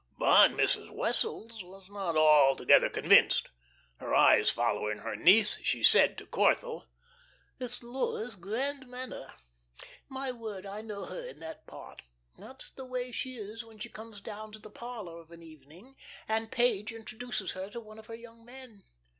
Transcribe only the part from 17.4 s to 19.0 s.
her to one of her young men."